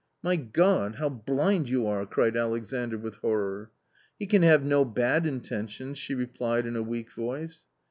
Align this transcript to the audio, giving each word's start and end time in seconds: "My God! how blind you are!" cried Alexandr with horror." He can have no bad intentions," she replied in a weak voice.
"My 0.23 0.35
God! 0.35 0.95
how 0.95 1.09
blind 1.09 1.69
you 1.69 1.85
are!" 1.85 2.03
cried 2.07 2.35
Alexandr 2.35 2.97
with 2.97 3.17
horror." 3.17 3.69
He 4.17 4.25
can 4.25 4.41
have 4.41 4.63
no 4.63 4.83
bad 4.83 5.27
intentions," 5.27 5.99
she 5.99 6.15
replied 6.15 6.65
in 6.65 6.75
a 6.75 6.81
weak 6.81 7.11
voice. 7.13 7.65